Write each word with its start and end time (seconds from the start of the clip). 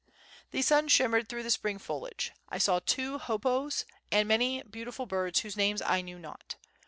The 0.49 0.63
sun 0.63 0.87
shimmered 0.87 1.29
through 1.29 1.43
the 1.43 1.51
spring 1.51 1.77
foliage. 1.77 2.31
I 2.49 2.57
saw 2.57 2.79
two 2.79 3.19
hoopoes 3.19 3.85
and 4.11 4.27
many 4.27 4.63
beautiful 4.63 5.05
birds 5.05 5.41
whose 5.41 5.55
names 5.55 5.79
I 5.83 6.01
knew 6.01 6.17
not. 6.17 6.55